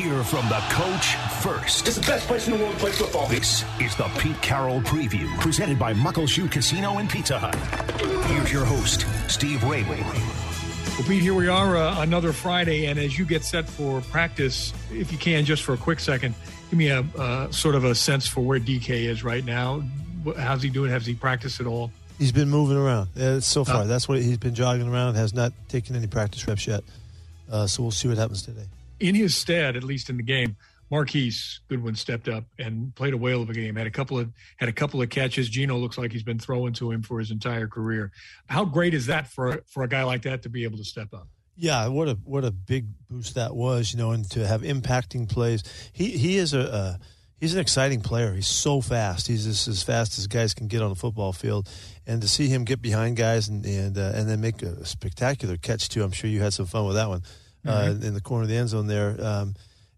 [0.00, 1.86] Hear from the coach first.
[1.86, 3.26] It's the best place in the world to play football.
[3.26, 7.54] This is the Pete Carroll Preview, presented by Muckleshoot Casino and Pizza Hut.
[8.30, 10.02] Here's your host, Steve Raible.
[10.98, 14.72] Well, Pete, here we are, uh, another Friday, and as you get set for practice,
[14.90, 16.34] if you can, just for a quick second,
[16.70, 19.82] give me a uh, sort of a sense for where DK is right now.
[20.38, 20.90] How's he doing?
[20.90, 21.92] Has he practiced at all?
[22.16, 23.10] He's been moving around.
[23.18, 25.16] Uh, so far, that's what he's been jogging around.
[25.16, 26.84] Has not taken any practice reps yet.
[27.52, 28.64] Uh, so we'll see what happens today.
[29.00, 30.56] In his stead, at least in the game,
[30.90, 33.76] Marquise Goodwin stepped up and played a whale of a game.
[33.76, 35.48] Had a couple of had a couple of catches.
[35.48, 38.10] Geno looks like he's been throwing to him for his entire career.
[38.48, 41.14] How great is that for for a guy like that to be able to step
[41.14, 41.28] up?
[41.56, 45.28] Yeah, what a what a big boost that was, you know, and to have impacting
[45.28, 45.62] plays.
[45.92, 46.98] He he is a, a
[47.38, 48.34] he's an exciting player.
[48.34, 49.28] He's so fast.
[49.28, 51.68] He's just as fast as guys can get on the football field,
[52.04, 55.56] and to see him get behind guys and and uh, and then make a spectacular
[55.56, 56.02] catch too.
[56.02, 57.26] I'm sure you had some fun with that one uh,
[57.64, 58.02] mm-hmm.
[58.02, 59.16] in the corner of the end zone there.
[59.20, 59.54] Um,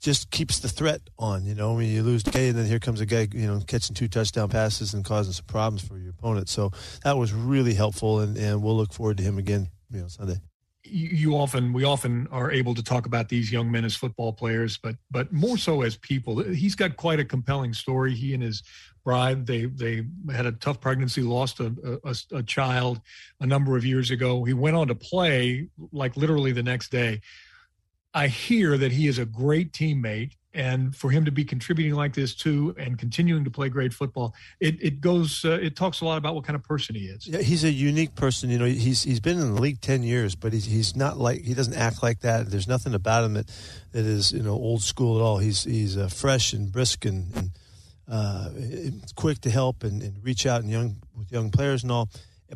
[0.00, 1.46] just keeps the threat on.
[1.46, 3.94] You know, when you lose K, and then here comes a guy, you know, catching
[3.94, 6.50] two touchdown passes and causing some problems for your opponent.
[6.50, 6.72] So
[7.04, 10.40] that was really helpful, and, and we'll look forward to him again, you know, Sunday
[10.86, 14.76] you often we often are able to talk about these young men as football players
[14.76, 18.62] but but more so as people he's got quite a compelling story he and his
[19.02, 23.00] bride they they had a tough pregnancy lost a, a, a child
[23.40, 27.18] a number of years ago he went on to play like literally the next day
[28.14, 32.14] i hear that he is a great teammate and for him to be contributing like
[32.14, 36.04] this too and continuing to play great football it, it goes uh, it talks a
[36.04, 37.26] lot about what kind of person he is.
[37.26, 40.34] Yeah he's a unique person you know he's he's been in the league 10 years
[40.34, 42.50] but he's he's not like he doesn't act like that.
[42.50, 43.48] There's nothing about him that
[43.92, 45.38] that is you know old school at all.
[45.38, 47.50] He's he's uh, fresh and brisk and, and
[48.08, 48.50] uh,
[49.16, 52.08] quick to help and, and reach out and young with young players and all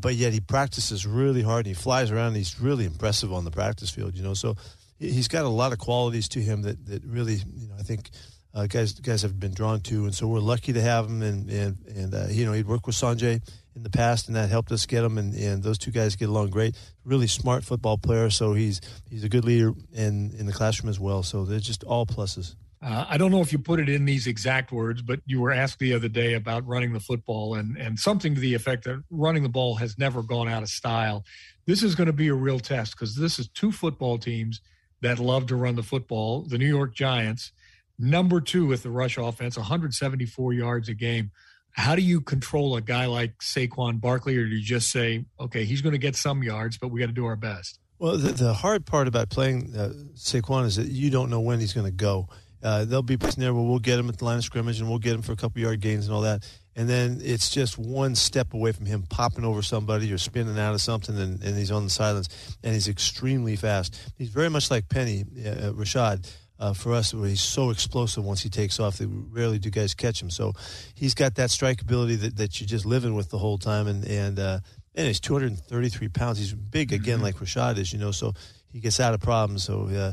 [0.00, 3.44] but yet he practices really hard and he flies around and he's really impressive on
[3.44, 4.56] the practice field you know so
[4.98, 8.10] he's got a lot of qualities to him that, that really, you know, I think
[8.56, 11.22] uh, guys guys have been drawn to, and so we're lucky to have him.
[11.22, 13.42] And and and uh, you know, he'd worked with Sanjay
[13.74, 15.18] in the past, and that helped us get him.
[15.18, 16.74] And, and those two guys get along great.
[17.04, 18.80] Really smart football player, so he's
[19.10, 21.22] he's a good leader in in the classroom as well.
[21.22, 22.54] So they're just all pluses.
[22.82, 25.50] Uh, I don't know if you put it in these exact words, but you were
[25.50, 29.02] asked the other day about running the football and, and something to the effect that
[29.10, 31.24] running the ball has never gone out of style.
[31.66, 34.62] This is going to be a real test because this is two football teams–
[35.02, 36.42] that love to run the football.
[36.42, 37.52] The New York Giants,
[37.98, 41.30] number two with the rush offense, 174 yards a game.
[41.72, 45.64] How do you control a guy like Saquon Barkley, or do you just say, okay,
[45.64, 47.78] he's going to get some yards, but we got to do our best?
[47.98, 51.60] Well, the, the hard part about playing uh, Saquon is that you don't know when
[51.60, 52.28] he's going to go.
[52.62, 54.88] Uh, there'll be places there where we'll get him at the line of scrimmage and
[54.88, 56.42] we'll get him for a couple yard gains and all that.
[56.76, 60.74] And then it's just one step away from him popping over somebody or spinning out
[60.74, 62.28] of something, and, and he's on the silence.
[62.62, 63.98] And he's extremely fast.
[64.18, 66.30] He's very much like Penny, uh, Rashaad.
[66.58, 69.92] Uh, for us, where he's so explosive once he takes off that rarely do guys
[69.92, 70.30] catch him.
[70.30, 70.54] So
[70.94, 73.86] he's got that strike ability that, that you're just living with the whole time.
[73.86, 74.60] And and uh,
[74.94, 76.38] and he's 233 pounds.
[76.38, 77.24] He's big again, mm-hmm.
[77.24, 78.10] like Rashaad is, you know.
[78.10, 78.32] So
[78.72, 79.64] he gets out of problems.
[79.64, 80.12] So uh,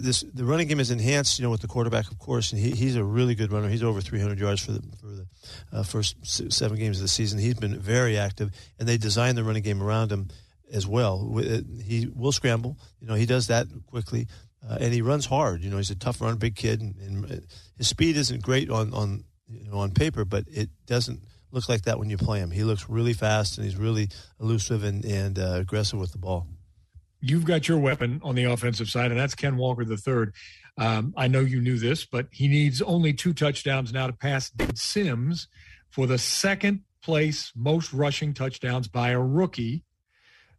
[0.00, 2.70] this the running game is enhanced, you know, with the quarterback, of course, and he,
[2.70, 3.68] he's a really good runner.
[3.68, 5.26] He's over 300 yards for the for the
[5.72, 6.16] uh, first
[6.52, 7.38] seven games of the season.
[7.38, 10.28] He's been very active, and they designed the running game around him
[10.72, 11.30] as well.
[11.36, 14.28] Uh, he will scramble, you know, he does that quickly,
[14.66, 15.62] uh, and he runs hard.
[15.62, 17.36] You know, he's a tough run, big kid, and, and uh,
[17.76, 21.20] his speed isn't great on on you know on paper, but it doesn't
[21.50, 22.50] look like that when you play him.
[22.50, 24.08] He looks really fast, and he's really
[24.40, 26.46] elusive and and uh, aggressive with the ball
[27.22, 30.34] you've got your weapon on the offensive side, and that's Ken Walker the third.
[30.76, 34.50] Um, I know you knew this, but he needs only two touchdowns now to pass
[34.50, 35.48] Dave Sims
[35.90, 39.84] for the second place most rushing touchdowns by a rookie.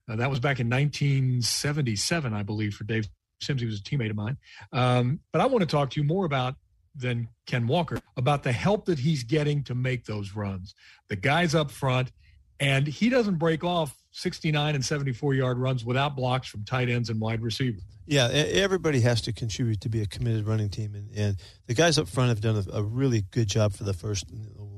[0.09, 3.07] Uh, that was back in 1977, I believe, for Dave
[3.41, 3.61] Sims.
[3.61, 4.37] He was a teammate of mine.
[4.71, 6.55] Um, but I want to talk to you more about
[6.95, 10.75] than Ken Walker about the help that he's getting to make those runs.
[11.09, 12.11] The guys up front,
[12.59, 17.09] and he doesn't break off 69 and 74 yard runs without blocks from tight ends
[17.09, 17.81] and wide receivers.
[18.05, 21.37] Yeah, everybody has to contribute to be a committed running team, and, and
[21.67, 24.25] the guys up front have done a, a, really good job for the first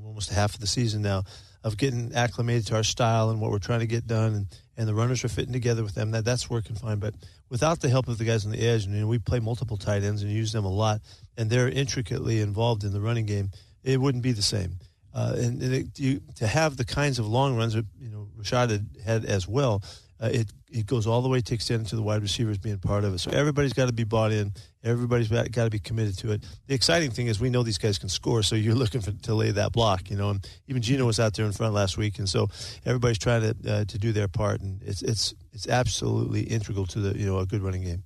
[0.06, 1.24] almost half of the season now
[1.64, 4.48] of getting acclimated to our style and what we're trying to get done, and,
[4.78, 6.12] and the runners are fitting together with them.
[6.12, 7.16] That that's working fine, but
[7.50, 9.76] without the help of the guys on the edge, and you know, we play multiple
[9.76, 11.02] tight ends and use them a lot,
[11.36, 13.50] and they're intricately involved in the running game.
[13.84, 14.78] It wouldn't be the same.
[15.16, 18.28] Uh, and, and it, you, to have the kinds of long runs that you know
[18.38, 19.82] Rashaad had, had as well,
[20.22, 23.06] uh, it it goes all the way to extend to the wide receivers being part
[23.06, 23.20] of it.
[23.20, 24.52] So everybody's got to be bought in.
[24.84, 26.44] Everybody's got to be committed to it.
[26.68, 29.34] The exciting thing is we know these guys can score, so you're looking for, to
[29.34, 30.10] lay that block.
[30.10, 32.50] You know, and even Geno was out there in front last week, and so
[32.86, 37.00] everybody's trying to uh, to do their part, and it's it's it's absolutely integral to
[37.00, 38.04] the you know a good running game.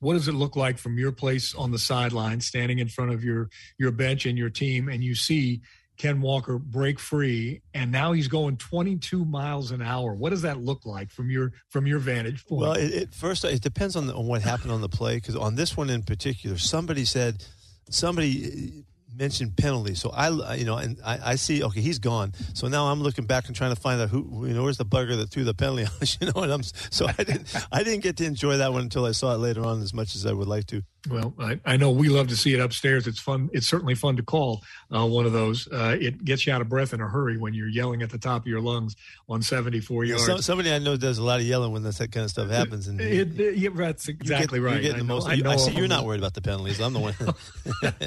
[0.00, 3.22] what does it look like from your place on the sideline, standing in front of
[3.22, 5.60] your your bench and your team, and you see
[6.00, 10.14] Ken Walker break free, and now he's going 22 miles an hour.
[10.14, 12.62] What does that look like from your from your vantage point?
[12.62, 15.36] Well, it, it first it depends on, the, on what happened on the play because
[15.36, 17.44] on this one in particular, somebody said
[17.90, 19.94] somebody uh, mentioned penalty.
[19.94, 22.32] So I, you know, and I, I, see, okay, he's gone.
[22.54, 24.86] So now I'm looking back and trying to find out who, you know, where's the
[24.86, 28.02] bugger that threw the penalty on you know, and I'm, so I didn't, I didn't
[28.02, 30.32] get to enjoy that one until I saw it later on as much as I
[30.32, 30.82] would like to.
[31.08, 33.06] Well, I, I know we love to see it upstairs.
[33.06, 33.48] It's fun.
[33.54, 34.62] It's certainly fun to call
[34.94, 35.66] uh, one of those.
[35.66, 38.18] Uh, it gets you out of breath in a hurry when you're yelling at the
[38.18, 40.26] top of your lungs on 74 yards.
[40.26, 42.86] So, somebody I know does a lot of yelling when that kind of stuff happens.
[42.86, 44.82] And it, it, yeah, that's exactly you get, right.
[44.82, 45.26] You're getting the most.
[45.26, 46.80] I, know I see you're not worried about the penalties.
[46.80, 47.14] I'm the one.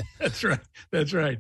[0.20, 0.60] that's right.
[0.92, 1.40] That's right.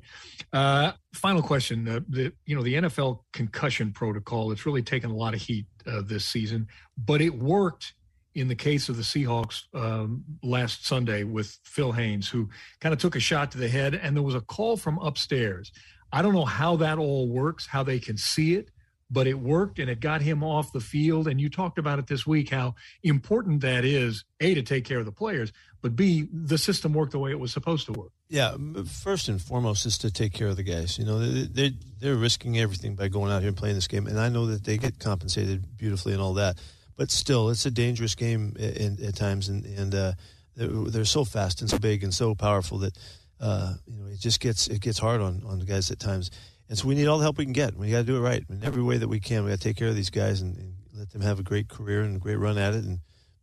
[0.51, 4.51] Uh, final question: uh, the you know the NFL concussion protocol.
[4.51, 6.67] It's really taken a lot of heat uh, this season,
[6.97, 7.93] but it worked
[8.35, 12.49] in the case of the Seahawks um, last Sunday with Phil Haynes, who
[12.79, 15.71] kind of took a shot to the head, and there was a call from upstairs.
[16.11, 18.69] I don't know how that all works, how they can see it,
[19.09, 21.27] but it worked and it got him off the field.
[21.27, 24.99] And you talked about it this week, how important that is, A, to take care
[24.99, 25.51] of the players,
[25.81, 28.11] but B, the system worked the way it was supposed to work.
[28.29, 30.97] Yeah, first and foremost is to take care of the guys.
[30.97, 34.07] You know, they're, they're risking everything by going out here and playing this game.
[34.07, 36.57] And I know that they get compensated beautifully and all that
[36.95, 40.13] but still, it's a dangerous game in, at times, and and uh,
[40.55, 42.97] they're, they're, so fast and so big and so powerful that
[43.39, 46.29] uh, you know it just gets it gets hard on on the guys at times.
[46.69, 47.75] And so we need all the help we can get.
[47.75, 49.43] We got to do it right in every way that we can.
[49.43, 51.67] We got to take care of these guys and, and let them have a great
[51.67, 52.99] career and a great run at it, and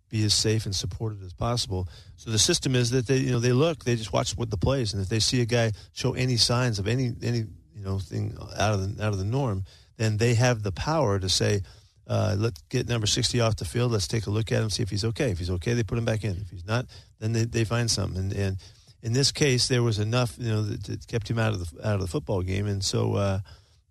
[0.09, 1.89] be as safe and supported as possible.
[2.17, 4.57] So the system is that they you know they look, they just watch what the
[4.57, 7.45] plays, and if they see a guy show any signs of any any
[7.75, 9.65] you know thing out of the out of the norm,
[9.97, 11.63] then they have the power to say
[12.11, 13.93] uh, let's get number 60 off the field.
[13.93, 15.31] Let's take a look at him, see if he's okay.
[15.31, 16.33] If he's okay, they put him back in.
[16.33, 16.87] If he's not,
[17.21, 18.21] then they, they find something.
[18.21, 18.57] And, and
[19.01, 21.87] in this case, there was enough, you know, that, that kept him out of the
[21.87, 22.67] out of the football game.
[22.67, 23.39] And so, uh,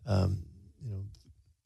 [0.06, 0.44] um,
[0.84, 1.04] you know,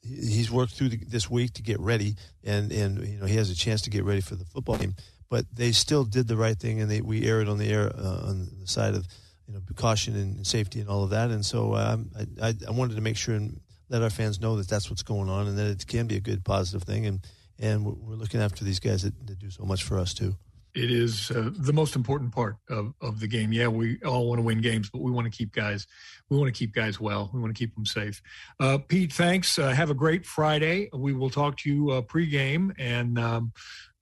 [0.04, 2.14] he's worked through the, this week to get ready,
[2.44, 4.94] and and you know he has a chance to get ready for the football game.
[5.28, 8.28] But they still did the right thing, and they we aired on the air uh,
[8.28, 9.08] on the side of
[9.48, 11.32] you know caution and safety and all of that.
[11.32, 14.56] And so um, I, I, I wanted to make sure and let our fans know
[14.56, 17.06] that that's what's going on and that it can be a good positive thing.
[17.06, 17.20] And
[17.58, 20.36] and we're looking after these guys that, that do so much for us too
[20.74, 24.38] it is uh, the most important part of, of the game yeah we all want
[24.38, 25.86] to win games but we want to keep guys
[26.30, 28.22] we want to keep guys well we want to keep them safe
[28.60, 32.72] uh, pete thanks uh, have a great friday we will talk to you uh, pregame
[32.78, 33.52] and um,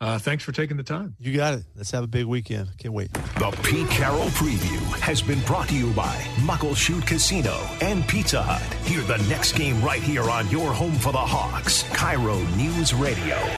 [0.02, 1.14] uh, thanks for taking the time.
[1.20, 1.64] You got it.
[1.76, 2.76] Let's have a big weekend.
[2.76, 3.12] Can't wait.
[3.12, 8.62] The Pete Carroll Preview has been brought to you by Muckleshoot Casino and Pizza Hut.
[8.84, 13.54] Hear the next game right here on your home for the Hawks, KIRO News Radio.